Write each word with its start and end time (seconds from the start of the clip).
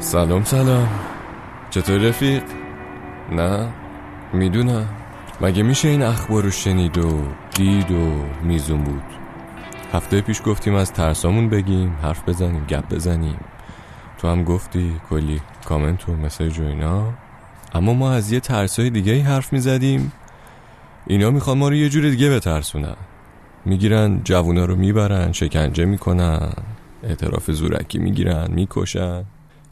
سلام 0.00 0.44
سلام. 0.44 0.88
چطور 1.70 1.98
رفیق؟ 1.98 2.42
نه 3.32 3.68
می‌دونم. 4.32 4.88
مگه 5.40 5.62
میشه 5.62 5.88
این 5.88 6.02
اخبار 6.02 6.42
رو 6.42 6.50
شنید 6.50 6.98
و 6.98 7.22
دید 7.54 7.90
و 7.90 8.10
میزون 8.42 8.84
بود؟ 8.84 9.02
هفته 9.92 10.20
پیش 10.20 10.42
گفتیم 10.44 10.74
از 10.74 10.92
ترسامون 10.92 11.48
بگیم 11.48 11.96
حرف 12.02 12.28
بزنیم 12.28 12.64
گپ 12.64 12.94
بزنیم. 12.94 13.36
تو 14.18 14.28
هم 14.28 14.44
گفتی 14.44 15.00
کلی 15.10 15.40
کامنت 15.64 16.08
و 16.08 16.16
مسیج 16.16 16.58
و 16.58 16.64
اینا. 16.64 17.12
اما 17.74 17.94
ما 17.94 18.12
از 18.12 18.32
یه 18.32 18.40
ترسای 18.40 18.90
دیگه 18.90 19.12
ای 19.12 19.20
حرف 19.20 19.52
می‌زدیم. 19.52 20.12
اینا 21.06 21.30
می‌خوان 21.30 21.58
ما 21.58 21.68
رو 21.68 21.74
یه 21.74 21.88
جور 21.88 22.10
دیگه 22.10 22.30
بترسونن. 22.30 22.96
می‌گیرن 23.64 24.20
جوونا 24.24 24.64
رو 24.64 24.76
می‌برن 24.76 25.32
شکنجه 25.32 25.84
می‌کنن 25.84 26.52
اعتراف 27.02 27.50
زورکی 27.50 27.98
می‌گیرن 27.98 28.48
می‌کشن. 28.50 29.24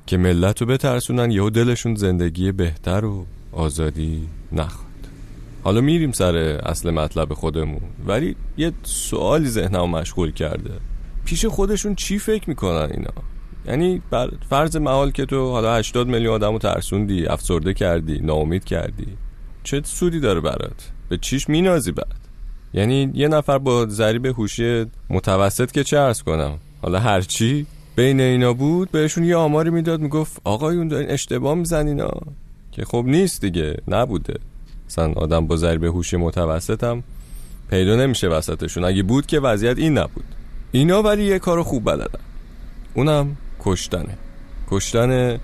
که 0.06 0.16
ملت 0.16 0.60
رو 0.60 0.66
بترسونن 0.66 1.30
یهو 1.30 1.51
دلشون 1.51 1.95
زندگی 1.95 2.52
بهتر 2.52 3.05
و 3.05 3.27
آزادی 3.52 4.29
نخواد 4.52 4.87
حالا 5.66 5.80
میریم 5.80 6.12
سر 6.12 6.37
اصل 6.37 6.91
مطلب 6.91 7.32
خودمون. 7.32 7.80
ولی 8.06 8.37
یه 8.56 8.73
سوالی 8.82 9.48
ذهنمو 9.48 9.87
مشغول 9.87 10.32
کرده. 10.32 10.70
پیش 11.24 11.46
خودشون 11.46 11.95
چی 11.95 12.19
فکر 12.19 12.48
می‌کنن 12.48 12.88
اینا؟ 12.92 13.10
یعنی 13.66 14.02
بر 14.10 14.30
فرض 14.51 14.77
محال 14.77 15.10
که 15.10 15.27
تو 15.27 15.51
حالا 15.51 15.77
80 15.77 16.07
میلیون 16.07 16.34
آدم 16.34 16.52
رو 16.52 16.59
ترسوندی 16.59 17.27
افسرده 17.27 17.74
کردی 17.74 18.18
ناامید 18.18 18.65
کردی 18.65 19.07
چه 19.65 19.82
سودی 19.84 20.20
داره 20.20 20.41
برات؟ 20.41 20.91
به 21.09 21.18
چیش 21.18 21.48
مینازی 21.48 21.93
بعد؟ 21.93 22.16
یعنی 22.74 23.10
یه 23.15 23.29
نفر 23.29 23.59
با 23.59 23.87
ضریب 23.87 24.27
هوشی 24.27 24.87
متوسط 25.10 25.70
که 25.70 25.84
چه 25.84 25.98
ارز 25.98 26.23
کنم؟ 26.23 26.59
حالا 26.82 26.98
هرچی 26.98 27.66
بین 27.97 28.21
اینا 28.21 28.53
بود 28.53 28.91
بهشون 28.91 29.25
یه 29.25 29.37
آماری 29.37 29.71
می‌داد 29.71 30.01
می‌گفت 30.01 30.41
آقایون 30.45 30.89
دارین 30.89 31.11
اشتباه 31.11 31.55
میزنینا 31.55 32.11
که 32.73 32.85
خب 32.85 33.05
نیست 33.07 33.41
دیگه 33.41 33.77
نبوده. 33.88 34.35
مثلا 34.88 35.13
آدم 35.13 35.47
با 35.47 35.57
ضریب 35.57 35.85
هوشی 35.85 36.16
متوسط 36.16 36.85
هم 36.85 37.03
پیدا 37.71 37.97
نمیشه 37.97 38.29
وسطشون. 38.29 38.85
اگه 38.85 39.03
بود 39.03 39.27
که 39.27 39.41
وضعیت 39.41 39.79
این 39.79 39.99
نبود. 39.99 40.25
اینا 40.73 41.03
ولی 41.03 41.25
یه 41.25 41.38
کارو 41.38 41.63
خوب 41.63 41.85
بلدن. 41.85 42.21
اونم 42.95 43.37
کشتنه. 43.61 44.19
کشتن 44.71 45.41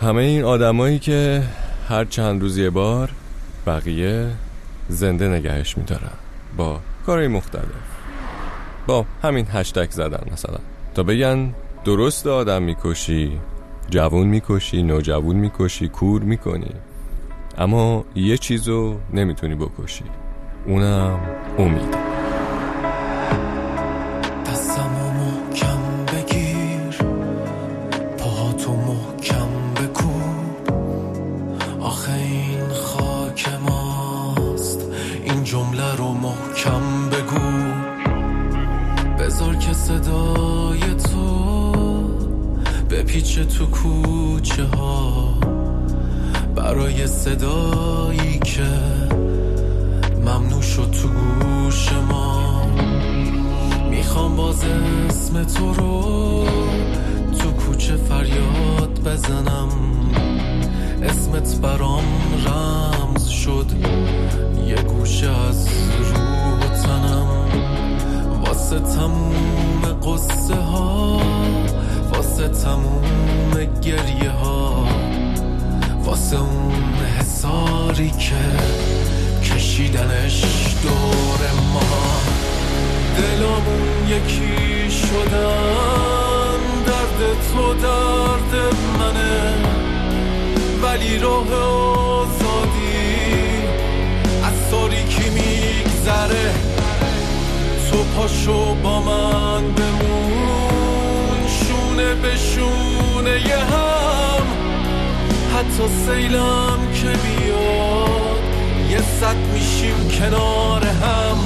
همه 0.00 0.22
این 0.22 0.44
آدمایی 0.44 0.98
که 0.98 1.42
هر 1.88 2.04
چند 2.04 2.42
روز 2.42 2.58
یه 2.58 2.70
بار 2.70 3.10
بقیه 3.66 4.30
زنده 4.88 5.28
نگهش 5.28 5.78
میدارن. 5.78 6.12
با 6.56 6.80
کارهای 7.06 7.28
مختلف. 7.28 7.64
با 8.86 9.06
همین 9.22 9.46
هشتک 9.52 9.90
زدن 9.90 10.32
مثلا. 10.32 10.58
تا 10.94 11.02
بگن 11.02 11.54
درست 11.84 12.26
آدم 12.26 12.62
می‌کشی 12.62 13.40
جوون 13.90 14.26
می‌کشی 14.26 14.82
نوجوون 14.82 15.36
می‌کشی 15.36 15.88
کور 15.88 16.22
می‌کنی. 16.22 16.74
اما 17.58 18.04
یه 18.14 18.38
چیزو 18.38 18.96
نمی‌تونی 19.12 19.54
بکشی. 19.54 20.04
اونم 20.66 21.20
امید. 21.58 22.10
بگو. 37.12 37.40
بذار 39.18 39.54
که 39.56 39.72
صدای 39.72 40.80
تو 40.80 41.59
بپیچه 42.90 43.44
تو 43.44 43.66
کوچه 43.66 44.64
ها. 44.64 45.34
برای 46.54 47.06
صدایی 47.06 48.38
که 48.38 48.68
ممنوع 50.20 50.62
شد 50.62 50.90
تو 50.90 51.08
گوش 51.08 51.92
ما. 51.92 52.62
می‌خوام 53.90 54.36
باز 54.36 54.64
اسم 54.64 55.44
تو 55.44 55.74
رو 55.74 56.44
تو 57.38 57.50
کوچه 57.50 57.96
فریاد 57.96 59.00
بزنم. 59.04 59.68
اسمت 61.02 61.60
برام 61.60 62.04
رمز 62.46 63.28
شد. 63.28 63.66
یه 64.66 64.82
گوشه 64.82 65.28
از 65.30 65.68
روح 65.98 66.82
تنم. 66.82 67.26
واسه 68.46 68.78
تموم 68.80 70.00
قصه 70.02 70.54
ها 70.54 70.99
واسه 72.40 72.64
تموم 72.64 73.02
گریه 73.82 74.30
ها. 74.30 74.86
واسه 76.04 76.40
اون 76.40 76.94
حساری 77.18 78.10
که 78.10 78.34
کشیدنش 79.44 80.44
دور 80.82 81.50
ما. 81.72 81.80
دلامون 83.16 84.08
یکی 84.08 84.90
شدن 84.90 86.60
درد 86.86 87.20
تو 87.52 87.74
درد 87.74 88.74
منه. 88.98 89.54
ولی 90.82 91.18
راه 91.18 91.54
آزادی 91.54 93.00
از 94.44 94.70
تاریکی 94.70 95.30
میگذره. 95.30 96.54
تو 97.90 98.04
پاشو 98.16 98.74
با 98.74 99.00
من 99.00 99.74
بمون. 99.74 99.99
شونه 102.00 102.14
به 102.14 102.36
شونه 102.36 103.40
یه 103.48 103.56
هم. 103.56 104.46
حتی 105.54 105.88
سیلم 106.06 106.78
که 106.94 107.08
بیاد 107.08 108.40
یه 108.90 109.02
صد 109.20 109.36
میشیم 109.36 110.08
کنار 110.08 110.86
هم. 110.86 111.38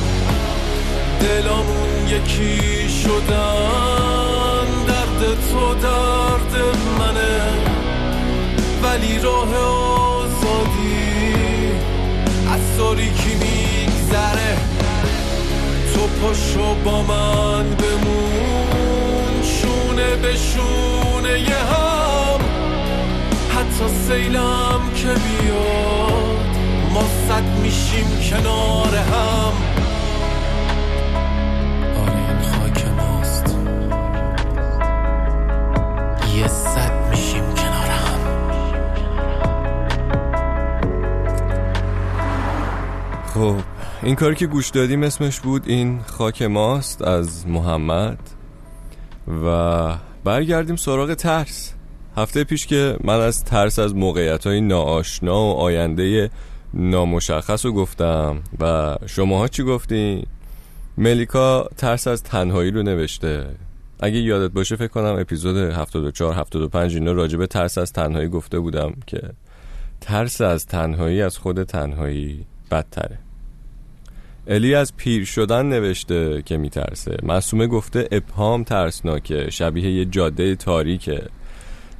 دلامون 1.20 2.08
یکی 2.08 2.88
شدن 2.88 4.66
درد 4.86 5.20
تو 5.50 5.74
درد 5.74 6.76
منه. 6.98 7.40
ولی 8.82 9.18
راه 9.18 9.56
آزادی 9.56 11.04
از 12.52 12.76
تاریکی 12.78 13.34
میگذره. 13.34 14.56
تو 15.94 16.00
پاشو 16.06 16.74
با 16.84 17.02
من 17.02 17.64
بمون. 17.64 18.73
شونه 19.60 20.16
به 20.16 20.34
شونه 20.36 21.40
یه 21.40 21.56
هم. 21.56 22.40
حتی 23.54 23.88
سیلم 23.88 24.80
که 24.94 25.06
بیاد 25.08 26.56
ما 26.94 27.02
صد 27.28 27.58
میشیم 27.62 28.06
کنار 28.30 28.94
هم. 28.96 29.52
آره 32.00 32.16
این 32.28 32.42
خاک 32.42 32.86
ماست. 32.96 33.56
یه 36.36 36.48
صد 36.48 36.92
میشیم 37.10 37.54
کنار 37.54 37.90
هم. 37.90 38.20
خب 43.34 43.56
این 44.02 44.14
کاری 44.14 44.34
که 44.34 44.46
گوش 44.46 44.68
دادیم 44.68 45.02
اسمش 45.02 45.40
بود 45.40 45.62
این 45.66 46.00
خاک 46.06 46.42
ماست 46.42 47.02
از 47.02 47.46
محمد. 47.46 48.33
و 49.28 49.96
برگردیم 50.24 50.76
سراغ 50.76 51.14
ترس. 51.14 51.74
هفته 52.16 52.44
پیش 52.44 52.66
که 52.66 52.96
من 53.04 53.20
از 53.20 53.44
ترس 53.44 53.78
از 53.78 53.94
موقعیت 53.94 54.46
های 54.46 54.60
ناآشنا 54.60 55.44
و 55.44 55.54
آینده 55.54 56.30
نامشخص 56.74 57.66
رو 57.66 57.72
گفتم. 57.72 58.42
و 58.60 58.96
شماها 59.06 59.48
چی 59.48 59.62
گفتین؟ 59.62 60.26
ملیکا 60.98 61.68
ترس 61.76 62.06
از 62.06 62.22
تنهایی 62.22 62.70
رو 62.70 62.82
نوشته. 62.82 63.46
اگه 64.00 64.18
یادت 64.18 64.52
باشه 64.52 64.76
فکر 64.76 64.88
کنم 64.88 65.16
اپیزود 65.18 65.56
74 65.56 66.34
75 66.34 66.94
اینا 66.94 67.12
راجبه 67.12 67.46
ترس 67.46 67.78
از 67.78 67.92
تنهایی 67.92 68.28
گفته 68.28 68.58
بودم 68.58 68.94
که 69.06 69.20
ترس 70.00 70.40
از 70.40 70.66
تنهایی 70.66 71.22
از 71.22 71.38
خود 71.38 71.62
تنهایی 71.62 72.46
بدتره. 72.70 73.23
الی 74.46 74.74
از 74.74 74.96
پیر 74.96 75.24
شدن 75.24 75.66
نوشته 75.66 76.42
که 76.42 76.56
میترسه. 76.56 77.16
معصومه 77.22 77.66
گفته 77.66 78.08
ابهام 78.12 78.64
ترسناکه 78.64 79.50
شبیه 79.50 79.90
یه 79.90 80.04
جاده 80.04 80.56
تاریکه. 80.56 81.22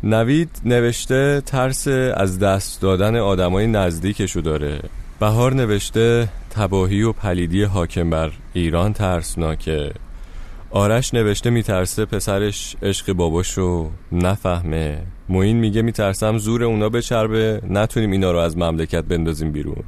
نوید 0.02 0.50
نوشته 0.64 1.42
ترس 1.46 1.88
از 2.14 2.38
دست 2.38 2.80
دادن 2.80 3.16
آدمای 3.16 3.66
نزدیکشو 3.66 4.40
داره. 4.40 4.80
بهار 5.20 5.54
نوشته 5.54 6.28
تباهی 6.50 7.02
و 7.02 7.12
پلیدی 7.12 7.62
حاکم 7.62 8.10
بر 8.10 8.32
ایران 8.52 8.92
ترسناکه. 8.92 9.92
آرش 10.70 11.14
نوشته 11.14 11.50
میترسه 11.50 12.04
پسرش 12.04 12.76
عشق 12.82 13.12
باباشو 13.12 13.90
نفهمه. 14.12 15.02
موین 15.28 15.56
میگه 15.56 15.82
میترسم 15.82 16.38
زور 16.38 16.64
اونا 16.64 16.88
بچربه 16.88 17.60
نتونیم 17.70 18.10
اینا 18.10 18.32
رو 18.32 18.38
از 18.38 18.56
مملکت 18.56 19.04
بندازیم 19.04 19.52
بیرون. 19.52 19.84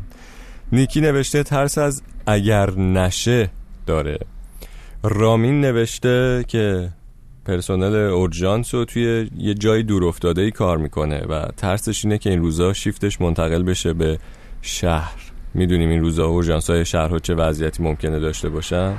نیکی 0.73 1.00
نوشته 1.00 1.43
ترس 1.43 1.79
از 1.79 2.03
اگر 2.26 2.70
نشه 2.70 3.50
داره. 3.87 4.19
رامین 5.02 5.61
نوشته 5.61 6.44
که 6.49 6.90
پرسنل 7.44 7.94
اورژانس 7.94 8.75
و 8.75 8.84
توی 8.84 9.31
یه 9.38 9.55
جای 9.55 9.82
دور 9.82 10.05
افتاده 10.05 10.43
ای 10.43 10.50
کار 10.50 10.78
می‌کنه 10.78 11.19
و 11.19 11.49
ترسش 11.56 12.05
اینه 12.05 12.19
که 12.19 12.31
این 12.31 12.40
روزا 12.40 12.73
شیفتش 12.73 13.20
منتقل 13.20 13.62
بشه 13.62 13.93
به 13.93 14.19
شهر. 14.62 15.20
می‌دونیم 15.55 15.90
این 15.90 16.00
روزا 16.00 16.26
اورژانس 16.26 16.70
های 16.70 16.84
شهرها 16.84 17.19
چه 17.19 17.34
وضعیتی 17.34 17.82
ممکنه 17.82 18.19
داشته 18.20 18.49
باشن؟ 18.49 18.94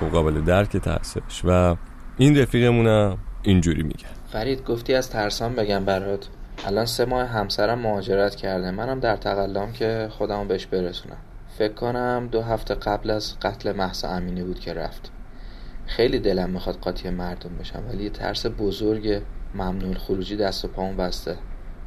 خب 0.00 0.08
قابل 0.08 0.40
درک 0.40 0.76
ترسش. 0.76 1.42
و 1.44 1.76
این 2.18 2.38
رفیقمونم 2.38 3.18
اینجوری 3.42 3.82
میگه. 3.82 4.06
فرید 4.32 4.64
گفتی 4.64 4.94
از 4.94 5.10
ترسان 5.10 5.54
بگم 5.54 5.84
برات. 5.84 6.28
الان 6.66 6.86
سه 6.86 7.04
ماه 7.04 7.26
همسرم 7.26 7.78
مهاجرت 7.78 8.34
کرده. 8.34 8.70
منم 8.70 9.00
در 9.00 9.16
تقلام 9.16 9.72
که 9.72 10.08
خودمو 10.10 10.44
بهش 10.44 10.66
برسونم. 10.66 11.16
فکر 11.60 11.74
کنم 11.74 12.28
دو 12.32 12.42
هفته 12.42 12.74
قبل 12.74 13.10
از 13.10 13.34
قتل 13.42 13.72
محسا 13.72 14.08
امینی 14.08 14.42
بود 14.42 14.60
که 14.60 14.72
رفت. 14.72 15.10
خیلی 15.86 16.18
دلم 16.18 16.50
می‌خواد 16.50 16.76
قاطی 16.76 17.10
مردم 17.10 17.50
بشم 17.60 17.82
ولی 17.88 18.04
یه 18.04 18.10
ترس 18.10 18.46
بزرگ 18.58 19.22
ممنوع 19.54 19.94
خروجی 19.94 20.36
دست 20.36 20.64
و 20.64 20.68
پامون 20.68 20.96
بسته. 20.96 21.36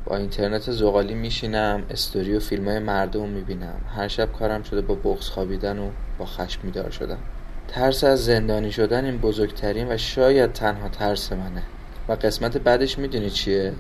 با 0.06 0.18
اینترنت 0.18 0.72
زغالی 0.72 1.14
میشینم 1.14 1.84
استوری 1.90 2.36
و 2.36 2.40
فیلم 2.40 2.68
های 2.68 2.80
مردم 2.80 3.30
می‌بینم. 3.30 3.82
هر 3.96 4.08
شب 4.08 4.32
کارم 4.32 4.64
شده 4.64 4.82
با 4.82 4.96
بغز 4.96 5.30
خوابیدن 5.30 5.80
و 5.80 5.90
با 6.18 6.26
خشم 6.26 6.60
میدار 6.64 6.90
شدم. 6.90 7.20
ترس 7.68 8.04
از 8.04 8.26
زندانی 8.26 8.72
شدن 8.72 9.06
این 9.06 9.18
بزرگترین 9.18 9.92
و 9.92 9.98
شاید 9.98 10.52
تنها 10.52 10.90
ترس 10.90 11.32
منه. 11.32 11.64
و 12.10 12.14
قسمت 12.14 12.58
بعدش 12.58 13.00
می‌دونی 13.00 13.30
چیه؟ 13.30 13.74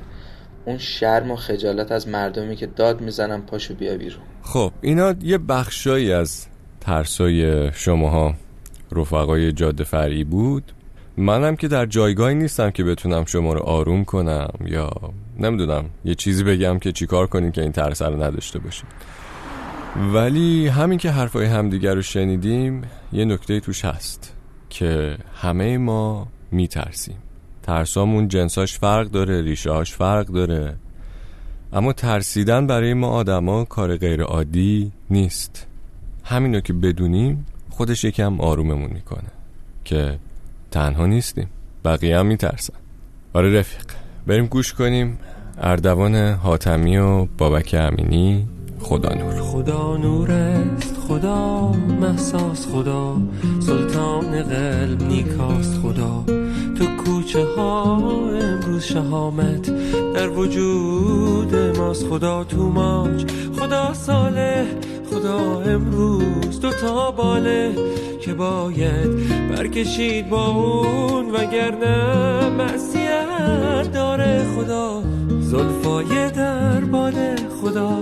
اون 0.65 0.77
شرم 0.77 1.31
و 1.31 1.36
خجالت 1.36 1.92
از 1.92 2.07
مردمی 2.07 2.56
که 2.56 2.68
داد 2.68 3.01
می‌زنم 3.01 3.42
پاشو 3.42 3.75
بیا 3.75 3.98
بیرون. 3.98 4.24
خب 4.42 4.71
اینا 4.81 5.15
یه 5.21 5.38
بخشایی 5.38 6.13
از 6.13 6.48
ترسای 6.81 7.71
شماها. 7.71 8.33
رفقای 8.92 9.51
جاده 9.51 9.83
فرعی 9.83 10.24
بود. 10.24 10.71
منم 11.18 11.56
که 11.56 11.68
در 11.68 11.86
جایگاهی 11.86 12.36
نیستم 12.36 12.69
که 12.69 12.83
بتونم 12.83 13.25
شما 13.25 13.54
رو 13.54 13.60
آروم 13.60 14.06
کنم 14.06 14.50
یا 14.65 14.92
نمی‌دونم 15.39 15.86
یه 16.06 16.15
چیزی 16.15 16.44
بگم 16.44 16.80
که 16.80 16.92
چیکار 16.92 17.27
کنین 17.27 17.51
که 17.51 17.62
این 17.62 17.71
ترس 17.71 18.01
رو 18.01 18.24
نداشته 18.24 18.60
باشیم. 18.60 18.88
ولی 20.13 20.68
همین 20.68 20.98
که 20.98 21.12
حرفای 21.12 21.45
همدیگر 21.45 21.95
رو 21.95 22.01
شنیدیم 22.01 22.81
یه 23.13 23.25
نکته 23.25 23.60
توش 23.60 23.86
هست 23.86 24.36
که 24.69 25.18
همه 25.36 25.77
ما 25.77 26.27
میترسیم. 26.51 27.18
ترسامون 27.63 28.27
جنساش 28.27 28.80
فرق 28.80 29.07
داره 29.07 29.42
ریشهاش 29.42 29.94
فرق 29.94 30.25
داره. 30.25 30.75
اما 31.74 31.94
ترسیدن 31.94 32.68
برای 32.68 32.94
ما 32.94 33.07
آدما 33.07 33.65
کار 33.65 33.98
غیر 33.98 34.24
عادی 34.24 34.92
نیست. 35.10 35.68
همینو 36.24 36.60
که 36.60 36.74
بدونیم 36.74 37.45
خودش 37.69 38.04
یکم 38.04 38.42
آروممون 38.42 38.89
می‌کنه 38.94 39.31
که 39.83 40.19
تنها 40.71 41.06
نیستیم 41.06 41.50
بقیه 41.86 42.19
هم 42.19 42.25
میترسن. 42.25 42.74
آره 43.33 43.60
رفیق 43.60 43.86
بریم 44.27 44.45
گوش 44.45 44.74
کنیم. 44.74 45.18
اردوان 45.57 46.15
حاتمی 46.15 46.98
و 46.98 47.25
بابک 47.25 47.75
امینی. 47.80 48.48
خدا 48.80 49.14
نور. 49.14 49.34
خدا 49.34 49.98
نور 49.98 50.31
است 50.31 50.98
خدا 51.08 51.72
محساس 52.02 52.68
خدا 52.68 53.18
سلطان 53.60 54.44
قلب 54.44 55.04
نیکاست 55.04 55.80
خدا. 55.84 56.24
تو 56.78 56.86
کوچه 56.86 57.46
ها 57.58 57.96
امروز 58.42 58.84
شهامت 58.84 59.72
در 60.14 60.30
وجود 60.30 61.56
ماست 61.78 62.08
خدا 62.08 62.44
تو 62.44 62.70
ماج 62.70 63.25
خدا 63.60 63.94
ساله 63.94 64.66
خدا 65.12 65.62
امروز 65.62 66.60
دو 66.60 66.72
تا 66.72 67.12
باله 67.12 67.75
که 68.22 68.34
باید 68.34 69.10
برکشید 69.50 70.30
با 70.30 70.48
اون 70.48 71.31
وگرنه 71.31 72.50
معصیت 72.50 73.92
داره 73.94 74.46
خدا. 74.56 75.04
زلفای 75.40 76.31
در 76.31 76.80
باده 76.80 77.36
خدا. 77.62 78.00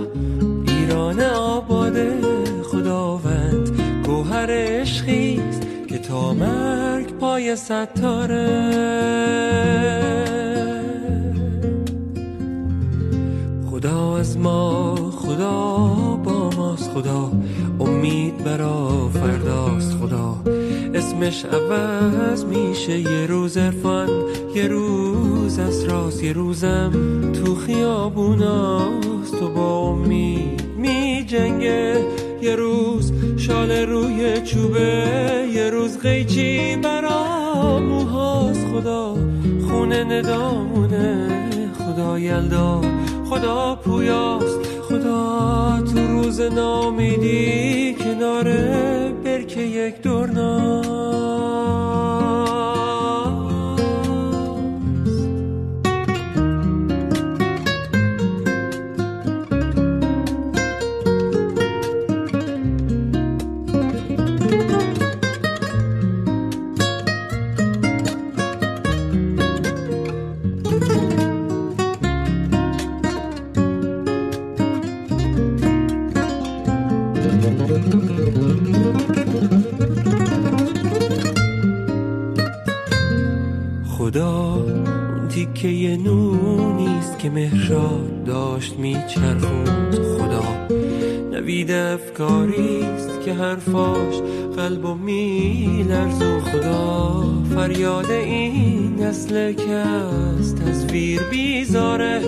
ایران 1.02 1.20
آباده 1.20 2.18
خداوند 2.62 3.80
گوهر 4.06 4.50
عشقیست 4.50 5.62
که 5.88 5.98
تا 5.98 6.34
مرگ 6.34 7.18
پای 7.18 7.56
ستاره. 7.56 8.48
خدا 13.70 14.16
از 14.16 14.38
ما 14.38 14.94
خدا 15.10 15.78
با 16.24 16.50
ماست 16.56 16.90
خدا 16.90 17.32
امید 17.80 18.44
برا 18.44 19.08
فرداست 19.08 19.92
خدا 19.92 20.42
اسمش 20.94 21.44
عوض 21.44 22.44
میشه. 22.44 22.98
یه 22.98 23.26
روز 23.26 23.56
عرفان 23.56 24.08
یه 24.54 24.68
روز 24.68 25.58
اسراس 25.58 26.22
یه 26.22 26.32
روزم 26.32 26.92
تو 27.32 27.54
خیابوناست. 27.54 29.12
تو 29.38 29.48
با 29.48 29.78
امید 29.78 30.02
می 30.08 30.71
جنگه 31.32 32.04
یه 32.42 32.56
روز 32.56 33.12
شال 33.36 33.70
روی 33.70 34.40
چوبه 34.40 35.08
یه 35.54 35.70
روز 35.70 35.98
قیچی 35.98 36.76
برا 36.76 37.78
موهاست. 37.78 38.66
خدا 38.66 39.16
خونه 39.68 40.04
ندامونه 40.04 41.28
خدا 41.78 42.18
یلدا 42.18 42.80
خدا 43.30 43.74
پویاست. 43.84 44.58
خدا 44.88 45.82
تو 45.94 46.06
روز 46.06 46.40
نامیدی 46.40 47.94
کنار 47.94 48.44
برکه 49.24 49.60
یک 49.60 50.02
دورناست 50.02 50.92
خدا 84.12 84.54
اون 84.54 85.28
تیکه 85.28 85.96
نونیست 85.96 87.18
که 87.18 87.30
مهراد 87.30 88.24
داشت 88.24 88.76
میچرخوند. 88.76 89.94
خدا 89.94 90.44
نوید 91.32 91.70
افکاریست 91.70 93.20
که 93.24 93.32
حرفاش 93.32 94.14
قلب 94.56 94.84
و 94.84 94.94
میلرز 94.94 96.22
و 96.22 96.40
خدا 96.40 97.24
فریاد 97.54 98.10
این 98.10 98.96
نسل 99.00 99.52
که 99.52 99.72
از 99.72 100.54
تصویر 100.54 101.22
بیزاره. 101.30 102.20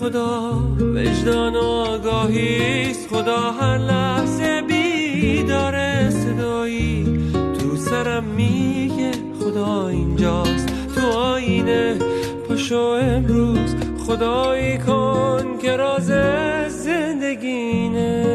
خدا 0.00 0.60
وجدان 0.80 1.56
و 1.56 1.64
آگاهیست 1.64 3.08
خدا 3.08 3.50
هر 3.50 3.78
لحظه 3.78 4.62
بیداره 4.62 6.10
صدایی 6.10 7.18
تو 7.32 7.76
سرم 7.76 8.24
میگه 8.24 8.71
پاشو 12.72 12.78
امروز 12.78 13.74
خدایی 14.06 14.78
کن 14.78 15.58
که 15.62 15.76
راز 15.76 16.12
زندگینه. 16.68 18.26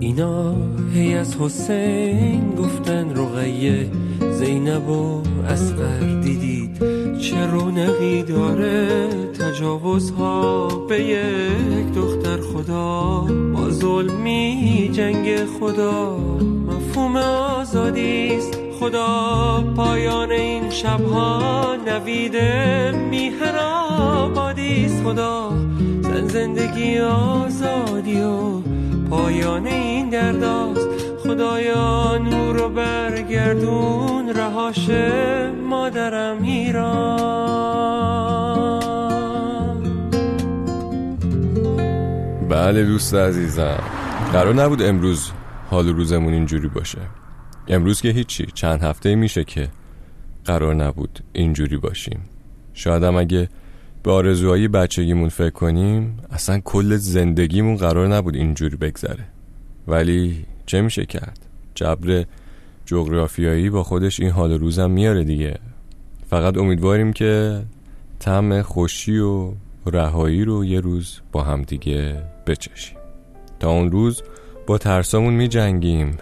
اینا 0.00 0.54
هی 0.94 1.14
از 1.14 1.36
حسین 1.36 2.54
گفتن 2.58 3.16
رقیه 3.16 3.90
زینب 4.32 4.88
و 4.88 5.22
اسقر 5.48 6.20
دیدید 6.22 6.78
چه 7.18 7.46
رونقی 7.46 8.22
داره 8.22 9.08
تجاوزها 9.38 10.68
به 10.88 11.00
یک 11.00 11.94
دختر 11.94 12.40
خدا. 12.40 13.26
با 13.54 13.70
ظلمی 13.70 14.90
جنگ 14.92 15.44
خدا 15.44 16.18
مفهوم 16.66 17.16
آزادیست 17.16 18.69
خدا 18.80 19.64
پایان 19.76 20.30
این 20.32 20.70
شبها 20.70 21.76
نوید 21.86 22.36
میهن 22.94 23.56
آبادیست 23.58 25.04
خدا 25.04 25.52
زن 26.00 26.28
زندگی 26.28 26.98
آزادی 26.98 28.20
و 28.20 28.60
پایان 29.10 29.66
این 29.66 30.08
درداست. 30.10 30.88
خدایا 31.24 32.18
نور 32.18 32.56
رو 32.56 32.68
برگردون 32.68 34.28
رهاش 34.34 34.90
مادرم 35.68 36.42
ایران. 36.42 37.60
بله 42.48 42.84
دوست 42.84 43.14
عزیزم. 43.14 43.82
قرار 44.32 44.54
نبود 44.54 44.82
امروز 44.82 45.30
حال 45.70 45.88
روزمون 45.88 46.32
اینجوری 46.32 46.68
باشه. 46.68 47.19
امروز 47.70 48.00
که 48.00 48.08
هیچی 48.08 48.46
چند 48.54 48.82
هفته 48.82 49.14
میشه 49.14 49.44
که 49.44 49.68
قرار 50.44 50.74
نبود 50.74 51.20
اینجوری 51.32 51.76
باشیم. 51.76 52.20
شاید 52.74 53.04
اگه 53.04 53.48
به 54.02 54.10
آرزوهای 54.10 54.68
بچگیمون 54.68 55.28
فکر 55.28 55.50
کنیم 55.50 56.18
اصلا 56.30 56.60
کل 56.60 56.96
زندگیمون 56.96 57.76
قرار 57.76 58.08
نبود 58.08 58.36
اینجوری 58.36 58.76
بگذره. 58.76 59.24
ولی 59.88 60.44
چه 60.66 60.80
میشه 60.80 61.06
کرد؟ 61.06 61.38
جبر 61.74 62.24
جغرافیایی 62.86 63.70
با 63.70 63.82
خودش 63.82 64.20
این 64.20 64.30
حال 64.30 64.52
روزم 64.52 64.90
میاره 64.90 65.24
دیگه. 65.24 65.58
فقط 66.30 66.56
امیدواریم 66.56 67.12
که 67.12 67.62
تم 68.20 68.62
خوشی 68.62 69.18
و 69.18 69.52
رهایی 69.86 70.44
رو 70.44 70.64
یه 70.64 70.80
روز 70.80 71.20
با 71.32 71.42
هم 71.42 71.62
دیگه 71.62 72.22
بچشیم. 72.46 72.98
تا 73.60 73.70
اون 73.70 73.90
روز 73.90 74.22
با 74.66 74.78
ترسامون 74.78 75.34
می 75.34 75.48
جنگیم 75.48 76.18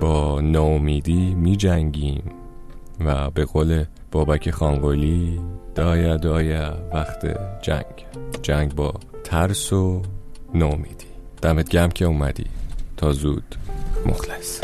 با 0.00 0.40
ناامیدی 0.40 1.34
می 1.34 1.56
جنگیم 1.56 2.22
و 3.00 3.30
به 3.30 3.44
قول 3.44 3.84
بابک 4.12 4.50
خانگولی 4.50 5.40
دایا 5.74 6.16
دایا 6.16 6.76
وقت 6.94 7.26
جنگ. 7.62 8.06
جنگ 8.42 8.74
با 8.74 8.94
ترس 9.24 9.72
و 9.72 10.02
ناامیدی 10.54 11.06
دمت 11.42 11.70
گم 11.70 11.88
که 11.88 12.04
اومدی. 12.04 12.46
تا 12.96 13.12
زود 13.12 13.56
مخلص. 14.06 14.60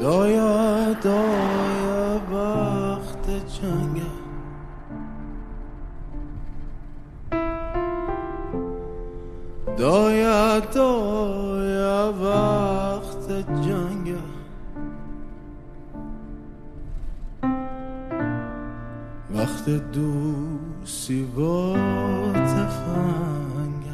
دایا 0.00 0.92
دایا 0.92 2.20
وقت 2.32 3.30
جنگ. 3.30 4.02
دایا 9.78 10.60
دایا 10.60 12.14
وقت 12.22 13.30
جنگ. 13.66 14.33
وقت 19.64 19.92
دوستی 19.92 21.22
با 21.36 21.76
تفنگ 22.32 23.84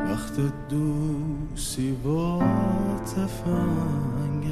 وقت 0.00 0.40
دوستی 0.70 1.92
با 1.92 2.42
تفنگ 3.04 4.44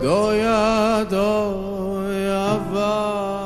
دایا 0.00 1.04
دایا 1.04 2.60
وقت 2.74 3.37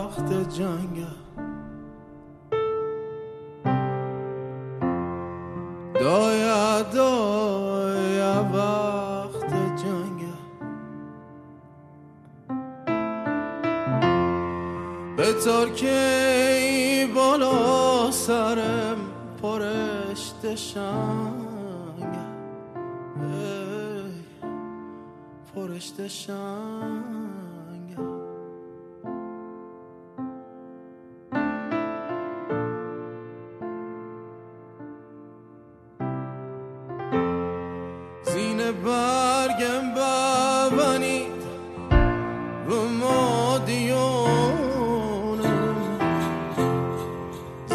به 15.45 15.51
ترکی 15.51 17.07
بالا 17.15 18.11
سرم 18.11 18.97
پرشت 19.43 20.55
شنگ. 20.55 22.15
پرشت 25.55 26.09
شنگ. 26.09 27.51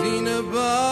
About. 0.07 0.86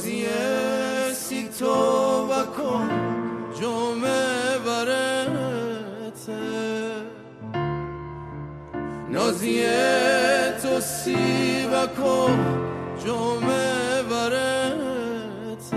نازی 0.00 0.24
سی 1.14 1.48
تو 1.58 2.26
بکن 2.26 2.88
جمعه 3.60 4.58
برته 4.66 6.40
نازی 9.10 9.66
تو 10.62 10.80
سی 10.80 11.66
بکن 11.66 12.38
جمعه 13.04 14.02
برته 14.02 15.76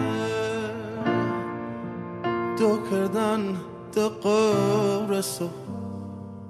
دو 2.59 2.77
کردن 2.91 3.55
دو 3.95 4.09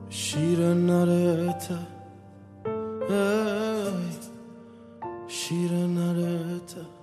شیر 0.09 0.59
نرته. 0.59 1.79
شیر 5.27 5.71
نرته. 5.71 7.02